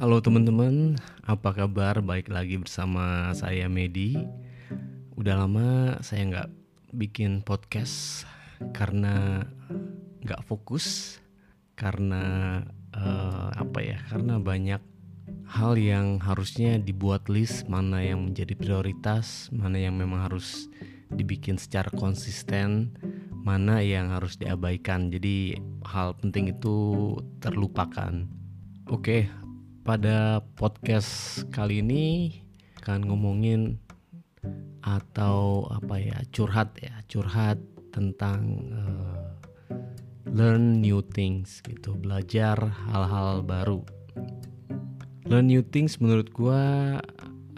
[0.00, 0.96] Halo teman-teman,
[1.28, 2.00] apa kabar?
[2.00, 4.16] Baik lagi bersama saya Medi.
[5.12, 6.48] Udah lama saya nggak
[6.96, 8.24] bikin podcast
[8.72, 9.44] karena
[10.24, 11.20] nggak fokus,
[11.76, 12.64] karena
[12.96, 14.00] uh, apa ya?
[14.08, 14.80] Karena banyak
[15.52, 20.72] hal yang harusnya dibuat list mana yang menjadi prioritas, mana yang memang harus
[21.12, 22.96] dibikin secara konsisten,
[23.36, 25.12] mana yang harus diabaikan.
[25.12, 27.12] Jadi hal penting itu
[27.44, 28.40] terlupakan.
[28.88, 29.30] Oke,
[29.90, 32.38] pada podcast kali ini
[32.78, 33.82] akan ngomongin
[34.86, 37.58] atau apa ya curhat ya curhat
[37.90, 39.34] tentang uh,
[40.30, 42.54] learn new things gitu belajar
[42.86, 43.82] hal-hal baru.
[45.26, 47.02] Learn new things menurut gua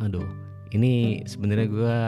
[0.00, 0.24] aduh
[0.72, 2.00] ini sebenarnya gua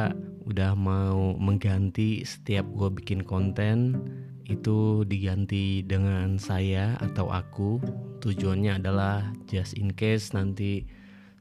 [0.48, 4.00] udah mau mengganti setiap gua bikin konten
[4.45, 7.80] itu diganti dengan saya atau aku.
[8.21, 10.84] Tujuannya adalah just in case nanti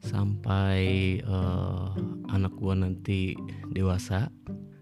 [0.04, 1.96] sampai uh,
[2.32, 3.40] anak gua nanti
[3.72, 4.28] dewasa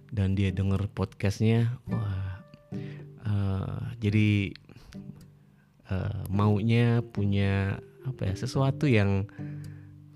[0.10, 2.42] dan dia denger podcastnya wah
[3.30, 4.50] uh, jadi
[5.94, 9.30] uh, maunya punya apa ya sesuatu yang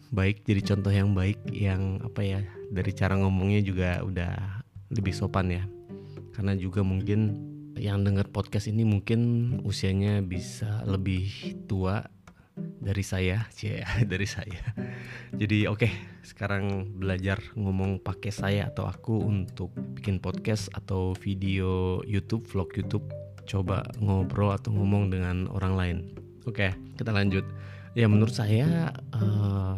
[0.09, 2.41] baik jadi contoh yang baik yang apa ya
[2.73, 5.63] dari cara ngomongnya juga udah lebih sopan ya.
[6.35, 7.39] Karena juga mungkin
[7.75, 9.19] yang dengar podcast ini mungkin
[9.67, 11.27] usianya bisa lebih
[11.67, 12.07] tua
[12.55, 14.63] dari saya, ya dari saya.
[15.35, 15.91] Jadi oke, okay,
[16.23, 23.05] sekarang belajar ngomong pakai saya atau aku untuk bikin podcast atau video YouTube, vlog YouTube.
[23.45, 25.97] Coba ngobrol atau ngomong dengan orang lain.
[26.49, 27.45] Oke, okay, kita lanjut.
[27.93, 29.77] Ya menurut saya uh,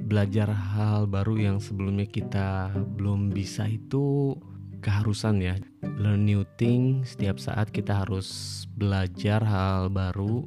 [0.00, 4.32] belajar hal baru yang sebelumnya kita belum bisa itu
[4.80, 10.44] keharusan ya learn new thing setiap saat kita harus belajar hal baru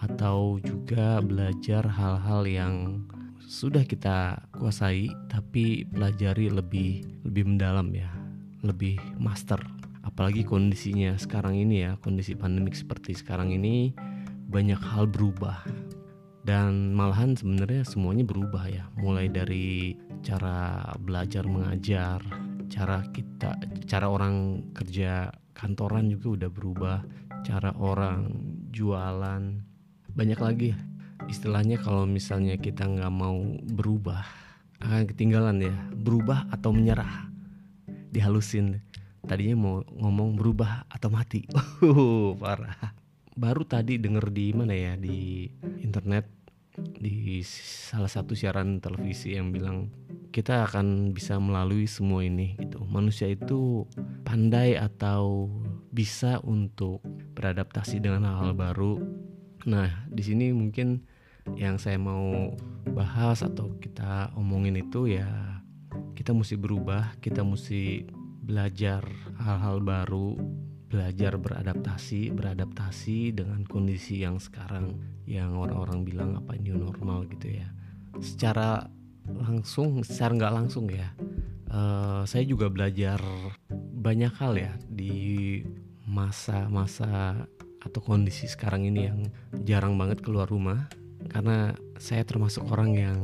[0.00, 3.04] atau juga belajar hal-hal yang
[3.44, 8.08] sudah kita kuasai tapi pelajari lebih lebih mendalam ya
[8.64, 9.60] lebih master.
[10.00, 13.92] Apalagi kondisinya sekarang ini ya kondisi pandemik seperti sekarang ini
[14.48, 15.60] banyak hal berubah.
[16.40, 19.92] Dan malahan sebenarnya semuanya berubah ya mulai dari
[20.24, 22.24] cara belajar mengajar
[22.70, 23.58] cara kita
[23.90, 26.98] cara orang kerja kantoran juga udah berubah.
[27.42, 28.30] Cara orang
[28.70, 29.42] jualan.
[30.14, 30.70] Banyak lagi.
[31.28, 34.24] Istilahnya kalau misalnya kita nggak mau berubah
[34.80, 35.74] akan ketinggalan ya.
[35.92, 37.28] Berubah atau menyerah.
[38.14, 38.80] Dihalusin.
[39.20, 41.44] Tadinya mau ngomong berubah atau mati.
[41.80, 42.96] Uh, parah.
[43.36, 44.96] Baru tadi denger di mana ya?
[45.00, 45.48] Di
[45.80, 46.39] internet
[47.00, 49.90] di salah satu siaran televisi yang bilang
[50.30, 52.86] kita akan bisa melalui semua ini gitu.
[52.86, 53.84] Manusia itu
[54.22, 55.50] pandai atau
[55.90, 57.02] bisa untuk
[57.34, 58.94] beradaptasi dengan hal-hal baru.
[59.66, 61.02] Nah, di sini mungkin
[61.58, 62.54] yang saya mau
[62.94, 65.26] bahas atau kita omongin itu ya
[66.14, 68.06] kita mesti berubah, kita mesti
[68.44, 69.02] belajar
[69.40, 70.36] hal-hal baru,
[70.90, 77.70] belajar beradaptasi, beradaptasi dengan kondisi yang sekarang yang orang-orang bilang apa new normal gitu ya.
[78.18, 78.90] Secara
[79.30, 81.14] langsung secara nggak langsung ya
[81.70, 83.22] uh, saya juga belajar
[83.94, 85.60] banyak hal ya di
[86.08, 87.46] masa-masa
[87.80, 89.20] atau kondisi sekarang ini yang
[89.64, 90.90] jarang banget keluar rumah
[91.30, 93.18] karena saya termasuk orang yang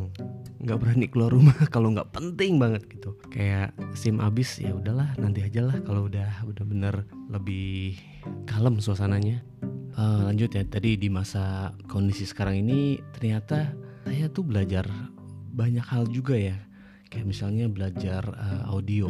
[0.67, 3.15] nggak berani keluar rumah kalau nggak penting banget gitu.
[3.31, 7.95] Kayak sim abis ya udahlah nanti aja lah kalau udah udah bener lebih
[8.51, 9.47] kalem suasananya.
[9.97, 13.73] Uh, lanjut ya tadi di masa kondisi sekarang ini ternyata
[14.05, 14.91] saya tuh belajar
[15.55, 16.59] banyak hal juga ya.
[17.07, 19.09] Kayak misalnya belajar uh, audio.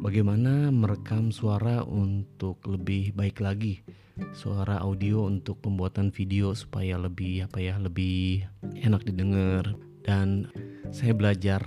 [0.00, 3.84] Bagaimana merekam suara untuk lebih baik lagi.
[4.32, 8.46] Suara audio untuk pembuatan video supaya lebih apa ya lebih
[8.84, 10.52] enak didengar dan
[10.92, 11.64] saya belajar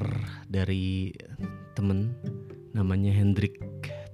[0.48, 1.12] dari
[1.74, 2.16] temen
[2.72, 3.60] namanya Hendrik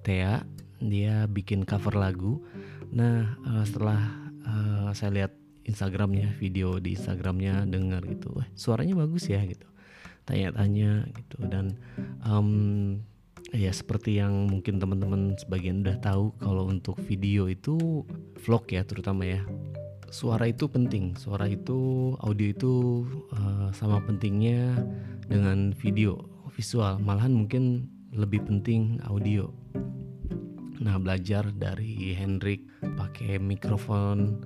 [0.02, 0.42] Thea.
[0.84, 2.44] Dia bikin cover lagu.
[2.92, 4.00] Nah uh, setelah
[4.48, 5.32] uh, saya lihat
[5.64, 9.68] Instagramnya video di Instagramnya dengar gitu wah suaranya bagus ya gitu.
[10.24, 11.38] Tanya-tanya gitu.
[11.48, 11.76] Dan
[12.24, 13.00] um,
[13.52, 18.08] ya seperti yang mungkin teman-teman sebagian udah tahu kalau untuk video itu
[18.42, 19.44] vlog ya terutama ya
[20.14, 21.18] suara itu penting.
[21.18, 22.74] Suara itu audio itu
[23.34, 24.78] uh, sama pentingnya
[25.26, 26.22] dengan video
[26.54, 27.02] visual.
[27.02, 29.50] Malahan mungkin lebih penting audio.
[30.78, 32.62] Nah belajar dari Hendrik
[32.94, 34.38] pakai mikrofon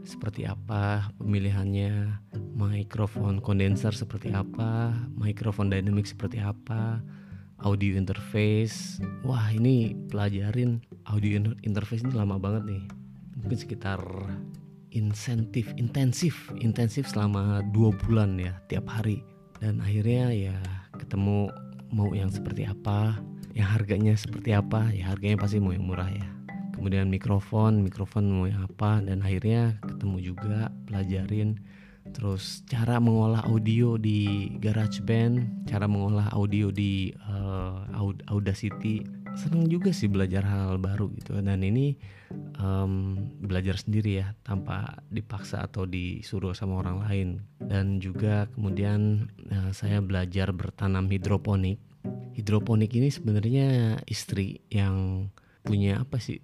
[0.00, 2.24] seperti apa pemilihannya
[2.56, 7.04] mikrofon kondenser seperti apa mikrofon dynamic seperti apa
[7.60, 8.96] audio interface.
[9.20, 12.84] Wah ini pelajarin audio interface ini lama banget nih.
[13.36, 14.00] Mungkin sekitar
[14.90, 19.22] insentif intensif intensif selama dua bulan ya tiap hari.
[19.60, 20.56] Dan akhirnya ya
[20.96, 21.52] ketemu
[21.92, 23.18] mau yang seperti apa
[23.52, 26.26] yang harganya seperti apa ya harganya pasti mau yang murah ya.
[26.74, 31.60] Kemudian mikrofon mikrofon mau yang apa dan akhirnya ketemu juga pelajarin.
[32.10, 37.84] Terus cara mengolah audio di GarageBand cara mengolah audio di uh,
[38.32, 39.04] Audacity.
[39.36, 41.38] Seneng juga sih belajar hal, -hal baru gitu.
[41.38, 41.94] Dan ini
[42.60, 47.28] um, belajar sendiri ya tanpa dipaksa atau disuruh sama orang lain.
[47.58, 51.80] Dan juga kemudian uh, saya belajar bertanam hidroponik.
[52.36, 55.28] Hidroponik ini sebenarnya istri yang
[55.64, 56.40] punya apa sih?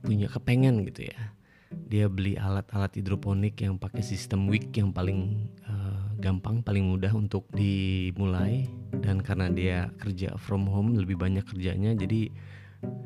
[0.00, 1.36] Punya kepengen gitu ya.
[1.70, 7.46] Dia beli alat-alat hidroponik yang pakai sistem wick yang paling uh, gampang, paling mudah untuk
[7.54, 8.66] dimulai.
[8.90, 12.28] Dan karena dia kerja from home lebih banyak kerjanya jadi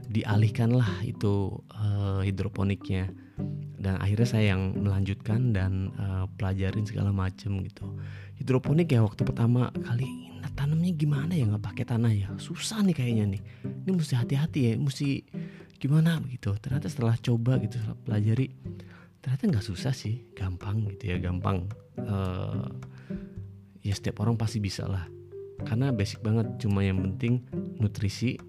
[0.08, 3.10] dialihkanlah itu uh, hidroponiknya.
[3.84, 7.84] Dan akhirnya saya yang melanjutkan dan uh, pelajarin segala macem gitu.
[8.40, 10.08] Hidroponik ya waktu pertama kali
[10.40, 11.44] nah, tanamnya gimana ya?
[11.44, 12.28] Nggak pakai tanah ya?
[12.40, 13.42] Susah nih kayaknya nih.
[13.84, 15.20] Ini mesti hati-hati ya mesti
[15.76, 16.16] gimana?
[16.22, 18.46] Begitu ternyata setelah coba gitu setelah pelajari
[19.20, 20.24] ternyata nggak susah sih.
[20.32, 21.68] Gampang gitu ya gampang.
[22.00, 22.64] Uh,
[23.84, 25.04] ya setiap orang pasti bisa lah.
[25.60, 27.44] Karena basic banget cuma yang penting
[27.76, 28.40] nutrisi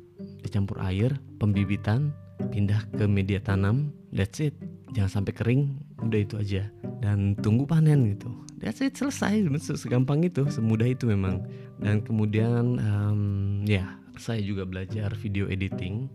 [0.46, 2.14] dicampur air pembibitan
[2.54, 4.56] pindah ke media tanam that's it.
[4.96, 5.62] Jangan sampai kering
[6.00, 6.64] udah itu aja.
[7.04, 8.32] Dan tunggu panen gitu.
[8.62, 9.44] That's it selesai.
[9.76, 11.44] Segampang itu semudah itu memang.
[11.82, 13.22] Dan kemudian um,
[13.68, 16.08] ya saya juga belajar video editing.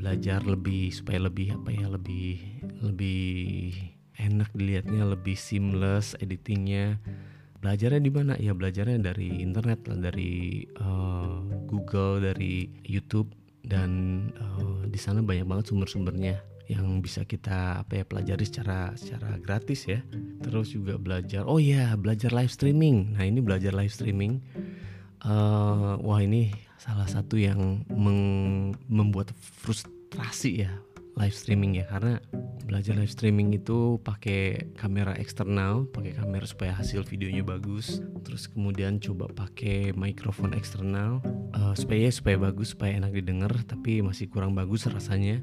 [0.00, 2.40] Belajar lebih supaya lebih apa ya lebih
[2.80, 3.72] lebih
[4.16, 6.96] enak dilihatnya lebih seamless editingnya.
[7.60, 8.32] Belajarnya di mana?
[8.36, 13.90] Ya belajarnya dari internet lah dari uh, Google dari YouTube dan
[14.36, 19.84] uh, di sana banyak banget sumber-sumbernya yang bisa kita apa ya pelajari secara secara gratis
[19.84, 20.00] ya.
[20.40, 23.16] Terus juga belajar oh ya belajar live streaming.
[23.16, 24.40] Nah ini belajar live streaming
[25.24, 27.84] uh, wah ini salah satu yang
[28.88, 30.72] membuat frust frustrasi ya
[31.18, 31.90] live streaming ya.
[31.90, 32.22] Karena
[32.62, 37.98] belajar live streaming itu pakai kamera eksternal, pakai kamera supaya hasil videonya bagus.
[38.22, 41.18] Terus kemudian coba pakai mikrofon eksternal
[41.52, 45.42] uh, supaya supaya bagus, supaya enak didengar, tapi masih kurang bagus rasanya.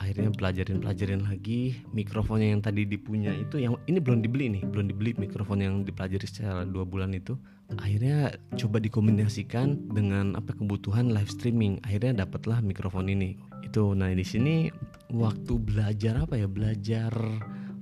[0.00, 4.90] Akhirnya pelajarin pelajarin lagi mikrofonnya yang tadi dipunya itu yang ini belum dibeli nih, belum
[4.90, 7.36] dibeli mikrofon yang dipelajari secara dua bulan itu.
[7.78, 11.78] Akhirnya coba dikombinasikan dengan apa kebutuhan live streaming.
[11.86, 13.38] Akhirnya dapatlah mikrofon ini.
[13.62, 14.72] Itu nah di sini
[15.14, 16.50] waktu belajar apa ya?
[16.50, 17.14] Belajar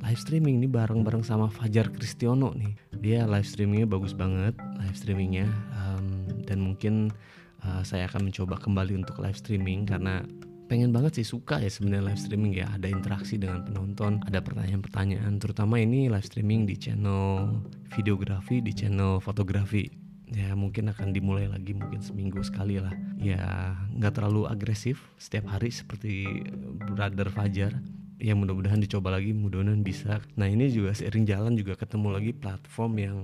[0.05, 2.77] live streaming nih bareng-bareng sama Fajar Kristiono nih.
[3.01, 5.49] Dia live streamingnya bagus banget live streamingnya.
[5.73, 7.09] Um, dan mungkin
[7.65, 10.25] uh, saya akan mencoba kembali untuk live streaming karena
[10.69, 12.69] pengen banget sih suka ya sebenarnya live streaming ya.
[12.77, 17.49] Ada interaksi dengan penonton ada pertanyaan-pertanyaan terutama ini live streaming di channel
[17.97, 19.89] videografi di channel fotografi.
[20.29, 22.93] Ya mungkin akan dimulai lagi mungkin seminggu sekali lah.
[23.17, 25.01] Ya nggak terlalu agresif.
[25.17, 26.45] Setiap hari seperti
[26.93, 27.73] brother Fajar.
[28.21, 30.21] Ya mudah-mudahan dicoba lagi mudah-mudahan bisa.
[30.37, 33.17] Nah ini juga seiring jalan juga ketemu lagi platform yang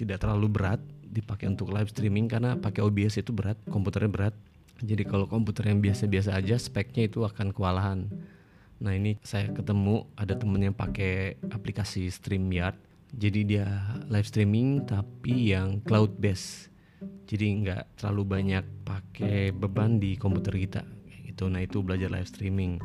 [0.00, 4.34] tidak terlalu berat dipakai untuk live streaming karena pakai OBS itu berat komputernya berat
[4.84, 8.12] jadi kalau komputer yang biasa-biasa aja speknya itu akan kewalahan.
[8.76, 12.76] Nah ini saya ketemu ada temen yang pakai aplikasi StreamYard.
[13.16, 13.64] Jadi dia
[14.12, 16.68] live streaming tapi yang cloud base
[17.26, 20.82] jadi nggak terlalu banyak pakai beban di komputer kita
[21.24, 21.48] gitu.
[21.48, 22.76] Nah itu belajar live streaming.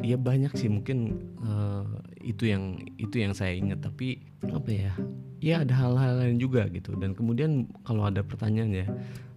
[0.00, 1.84] Ya banyak sih mungkin uh,
[2.24, 3.84] itu yang itu yang saya ingat.
[3.84, 4.94] Tapi apa ya?
[5.42, 6.94] Ya ada hal-hal lain juga gitu.
[6.96, 8.86] Dan kemudian kalau ada pertanyaan ya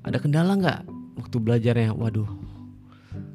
[0.04, 0.82] ada kendala nggak
[1.34, 2.30] waktu belajarnya waduh.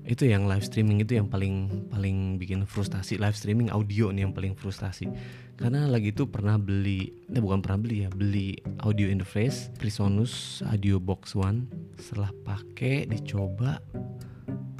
[0.07, 3.19] Itu yang live streaming itu yang paling paling bikin frustasi.
[3.19, 5.11] Live streaming audio nih yang paling frustasi.
[5.59, 8.55] Karena lagi itu pernah beli eh bukan pernah beli ya beli
[8.87, 11.67] audio interface Presonus Audio Box One.
[11.99, 13.83] Setelah pakai dicoba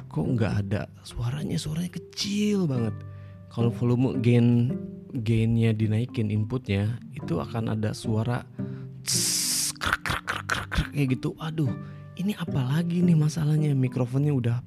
[0.07, 0.87] kok nggak ada?
[1.03, 2.95] Suaranya suaranya kecil banget.
[3.51, 4.71] Kalau volume gain
[5.11, 8.47] gainnya dinaikin inputnya itu akan ada suara
[10.95, 11.35] kayak gitu.
[11.43, 13.71] Aduh ini apa lagi nih masalahnya?
[13.71, 14.57] Mikrofonnya udah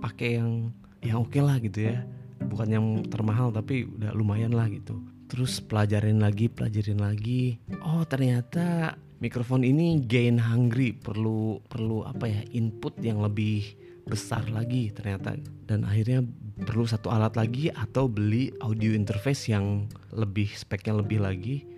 [0.00, 0.72] pakai yang
[1.04, 2.00] yang oke okay lah gitu ya.
[2.42, 4.96] Bukan yang termahal tapi udah lumayan lah gitu.
[5.28, 7.60] Terus pelajarin lagi pelajarin lagi.
[7.84, 13.76] Oh ternyata mikrofon ini gain hungry perlu perlu apa ya input yang lebih
[14.08, 15.36] besar lagi ternyata.
[15.68, 16.24] Dan akhirnya
[16.64, 19.84] perlu satu alat lagi atau beli audio interface yang
[20.16, 21.68] lebih speknya lebih lagi.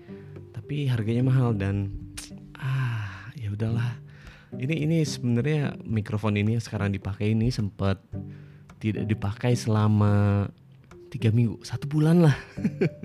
[0.54, 1.90] Tapi harganya mahal dan
[2.62, 4.03] ah ya udahlah
[4.58, 8.00] ini ini sebenarnya mikrofon ini yang sekarang dipakai ini sempat
[8.78, 10.46] tidak dipakai selama
[11.14, 12.36] tiga minggu satu bulan lah.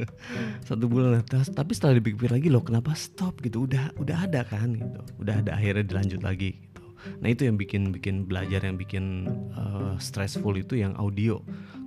[0.67, 1.23] Satu bulan lah.
[1.29, 3.69] Tapi setelah dipikir lagi loh kenapa stop gitu?
[3.69, 4.99] Udah udah ada kan gitu.
[5.21, 6.81] Udah ada akhirnya dilanjut lagi gitu.
[7.21, 11.37] Nah itu yang bikin bikin belajar yang bikin uh, stressful itu yang audio.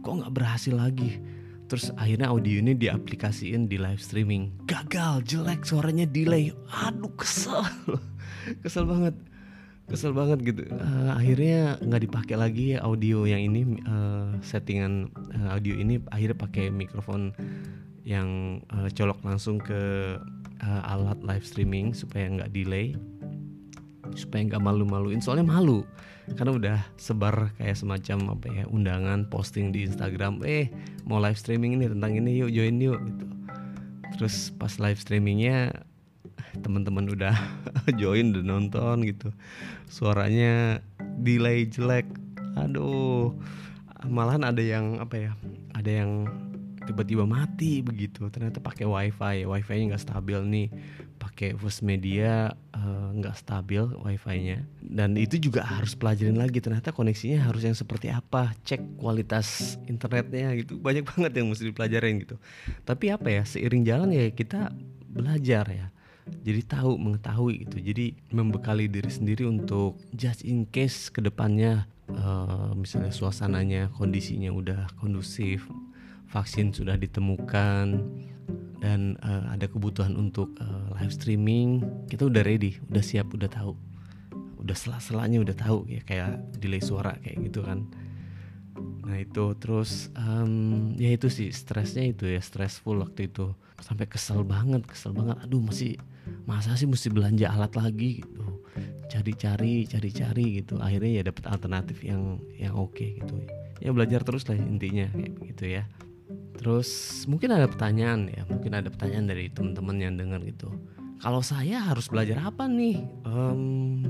[0.06, 1.18] Kok nggak berhasil lagi?
[1.66, 4.54] Terus akhirnya audio ini diaplikasiin di live streaming.
[4.70, 6.54] Gagal jelek suaranya delay.
[6.86, 7.66] Aduh kesel.
[8.62, 9.14] Kesel banget
[9.90, 10.62] kesel banget gitu.
[10.72, 15.98] Uh, akhirnya nggak dipakai lagi audio yang ini uh, settingan uh, audio ini.
[16.10, 17.34] Akhirnya pakai mikrofon
[18.02, 20.16] yang uh, colok langsung ke
[20.62, 22.94] uh, alat live streaming supaya nggak delay
[24.14, 25.20] supaya nggak malu-maluin.
[25.22, 25.84] Soalnya malu
[26.38, 30.42] karena udah sebar kayak semacam apa ya undangan posting di Instagram.
[30.46, 30.70] Eh
[31.04, 33.26] mau live streaming ini tentang ini yuk join yuk gitu.
[34.18, 35.72] Terus pas live streamingnya
[36.60, 37.34] teman-teman udah
[38.00, 39.32] join udah nonton gitu.
[39.88, 40.84] Suaranya
[41.20, 42.04] delay jelek.
[42.58, 43.32] Aduh
[44.06, 45.30] malahan ada yang apa ya
[45.72, 46.26] ada yang
[46.82, 48.26] tiba-tiba mati begitu.
[48.28, 49.46] Ternyata pakai wifi.
[49.46, 50.68] Wifi-nya nggak stabil nih.
[51.22, 54.66] Pakai voice media eh, nggak uh, stabil wifi-nya.
[54.82, 56.58] Dan itu juga harus pelajarin lagi.
[56.58, 58.52] Ternyata koneksinya harus yang seperti apa.
[58.66, 60.82] Cek kualitas internetnya gitu.
[60.82, 62.36] Banyak banget yang mesti dipelajarin gitu.
[62.82, 64.74] Tapi apa ya seiring jalan ya kita
[65.12, 65.86] belajar ya
[66.42, 67.76] jadi tahu mengetahui gitu.
[67.82, 74.90] Jadi membekali diri sendiri untuk just in case ke depannya uh, misalnya suasananya kondisinya udah
[75.02, 75.66] kondusif
[76.30, 78.00] vaksin sudah ditemukan
[78.80, 83.74] dan uh, ada kebutuhan untuk uh, live streaming kita udah ready udah siap udah tahu.
[84.62, 87.82] Udah sela-selanya udah tahu ya kayak delay suara kayak gitu kan.
[89.02, 93.54] Nah itu terus um, ya itu sih stresnya itu ya stressful waktu itu.
[93.82, 95.42] Sampai kesel banget kesel banget.
[95.42, 95.98] Aduh masih
[96.44, 98.62] masa sih mesti belanja alat lagi gitu?
[99.08, 100.80] Cari-cari cari-cari gitu.
[100.80, 103.34] Akhirnya ya dapat alternatif yang yang oke okay, gitu.
[103.82, 105.10] Ya belajar terus lah intinya
[105.46, 105.84] gitu ya.
[106.56, 110.70] Terus mungkin ada pertanyaan ya mungkin ada pertanyaan dari teman-teman yang dengar gitu.
[111.22, 113.02] Kalau saya harus belajar apa nih?
[113.22, 114.02] Um,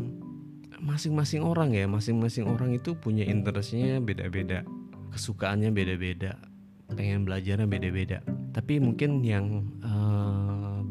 [0.82, 4.66] masing-masing orang ya masing-masing orang itu punya interestnya beda-beda
[5.14, 6.34] kesukaannya beda-beda
[6.92, 8.20] pengen belajarnya beda-beda.
[8.52, 10.11] Tapi mungkin yang uh,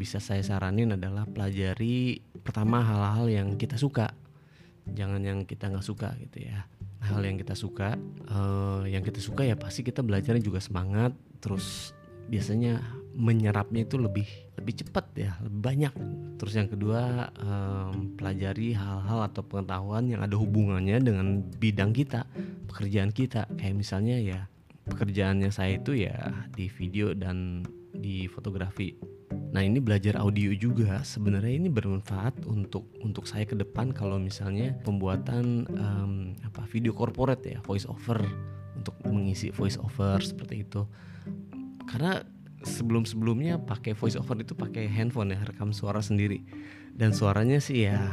[0.01, 4.09] bisa saya saranin adalah pelajari pertama hal-hal yang kita suka.
[4.89, 6.65] Jangan yang kita nggak suka gitu ya.
[7.05, 8.01] Hal yang kita suka
[8.33, 11.13] uh, yang kita suka ya pasti kita belajarnya juga semangat.
[11.37, 11.93] Terus
[12.25, 12.81] biasanya
[13.13, 14.25] menyerapnya itu lebih
[14.57, 15.93] lebih cepat ya lebih banyak.
[16.41, 22.25] Terus yang kedua um, pelajari hal-hal atau pengetahuan yang ada hubungannya dengan bidang kita
[22.65, 23.45] pekerjaan kita.
[23.53, 24.39] Kayak misalnya ya
[24.89, 27.61] pekerjaannya saya itu ya di video dan
[27.93, 29.20] di fotografi.
[29.51, 31.03] Nah ini belajar audio juga.
[31.03, 36.13] Sebenarnya ini bermanfaat untuk untuk saya ke depan kalau misalnya pembuatan um,
[36.47, 38.23] apa video corporate ya voice over
[38.75, 40.87] untuk mengisi voice over seperti itu.
[41.83, 42.23] Karena
[42.63, 46.47] sebelum sebelumnya pakai voice over itu pakai handphone ya rekam suara sendiri.
[46.91, 48.07] Dan suaranya sih ya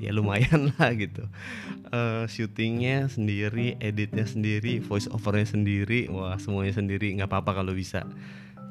[0.00, 1.28] ya lumayan lah gitu.
[1.92, 7.12] Uh, syutingnya sendiri editnya sendiri voice overnya sendiri wah semuanya sendiri.
[7.12, 8.08] Nggak apa-apa kalau bisa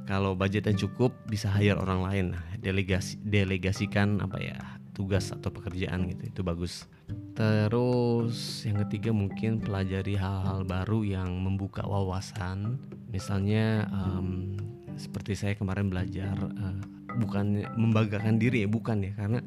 [0.10, 2.25] kalau budgetnya cukup bisa hire orang lain.
[2.62, 4.58] Delegasi delegasikan apa ya
[4.91, 6.86] tugas atau pekerjaan gitu itu bagus.
[7.34, 12.77] Terus yang ketiga mungkin pelajari hal-hal baru yang membuka wawasan.
[13.10, 14.55] Misalnya um,
[15.00, 16.79] seperti saya kemarin belajar uh,
[17.17, 19.39] bukan membanggakan diri ya bukan ya karena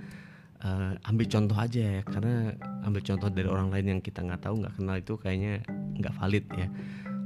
[0.64, 2.52] uh, ambil contoh aja ya karena
[2.84, 5.54] ambil contoh dari orang lain yang kita nggak tahu nggak kenal itu kayaknya
[6.00, 6.68] nggak valid ya.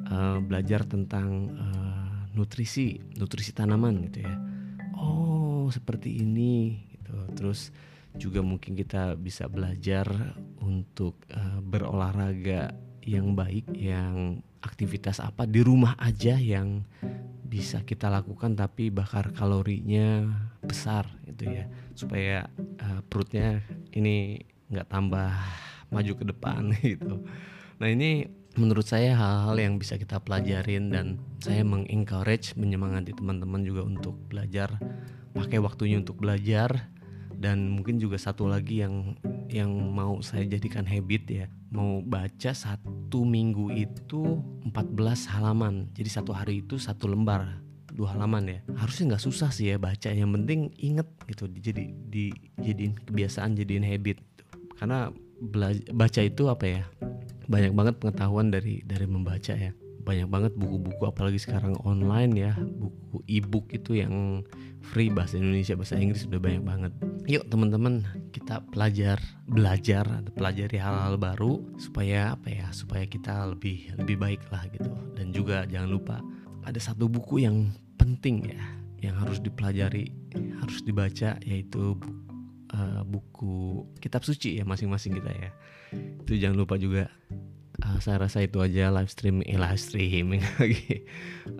[0.09, 1.88] Uh, belajar tentang uh,
[2.39, 4.35] nutrisi nutrisi tanaman gitu ya.
[4.95, 7.15] Oh seperti ini gitu.
[7.35, 7.75] Terus
[8.15, 10.07] juga mungkin kita bisa belajar
[10.63, 12.71] untuk uh, berolahraga
[13.03, 16.83] yang baik yang aktivitas apa di rumah aja yang
[17.49, 20.31] bisa kita lakukan tapi bakar kalorinya
[20.63, 21.65] besar gitu ya.
[21.99, 22.47] Supaya
[22.79, 24.39] uh, perutnya ini
[24.71, 25.33] nggak tambah
[25.91, 26.63] maju ke depan
[26.95, 27.25] gitu.
[27.79, 33.85] Nah ini menurut saya hal-hal yang bisa kita pelajarin dan saya mengencourage menyemangati teman-teman juga
[33.85, 34.81] untuk belajar
[35.37, 36.91] pakai waktunya untuk belajar.
[37.39, 39.15] Dan mungkin juga satu lagi yang
[39.47, 44.75] yang mau saya jadikan habit ya mau baca satu minggu itu 14
[45.39, 45.87] halaman.
[45.95, 47.63] Jadi satu hari itu satu lembar
[47.95, 48.59] dua halaman ya.
[48.75, 54.19] Harusnya nggak susah sih ya baca yang penting inget gitu jadi dijadiin kebiasaan jadiin habit
[54.19, 54.43] gitu.
[54.79, 55.15] karena
[55.95, 56.83] baca itu apa ya
[57.49, 59.73] banyak banget pengetahuan dari dari membaca ya.
[60.05, 62.53] Banyak banget buku-buku apalagi sekarang online ya.
[62.57, 64.45] Buku e-book itu yang
[64.85, 66.93] free bahasa Indonesia bahasa Inggris udah banyak banget.
[67.29, 74.17] Yuk teman-teman kita pelajar belajar pelajari hal-hal baru supaya apa ya supaya kita lebih lebih
[74.21, 74.93] baik lah gitu.
[75.17, 76.17] Dan juga jangan lupa
[76.65, 78.63] ada satu buku yang penting ya,
[79.01, 80.13] yang harus dipelajari,
[80.61, 81.97] harus dibaca yaitu
[82.75, 85.51] uh, buku kitab suci ya masing-masing kita ya.
[86.25, 87.13] Itu jangan lupa juga.
[87.79, 91.07] Uh, saya rasa itu aja live stream, eh, live streaming lagi.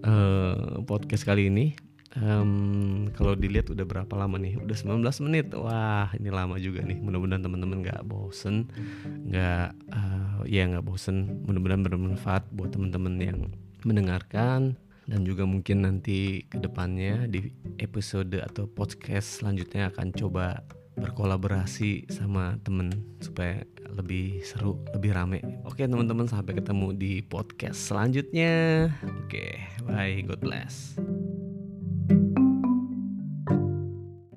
[0.03, 1.79] Uh, podcast kali ini
[2.17, 4.57] um, kalau dilihat udah berapa lama nih?
[4.59, 5.47] Udah 19 menit.
[5.55, 6.99] Wah ini lama juga nih.
[6.99, 8.71] Mudah-mudahan teman-teman nggak bosen
[9.29, 11.45] nggak uh, ya nggak bosen.
[11.45, 13.41] Mudah-mudahan bermanfaat buat teman-teman yang
[13.85, 14.79] mendengarkan.
[15.09, 17.49] Dan juga mungkin nanti ke depannya di
[17.81, 20.61] episode atau podcast selanjutnya akan coba
[20.99, 22.91] berkolaborasi sama temen
[23.23, 23.63] supaya
[23.95, 25.41] lebih seru, lebih rame.
[25.65, 28.91] Oke teman-teman sampai ketemu di podcast selanjutnya.
[29.25, 30.99] Oke, bye, God bless.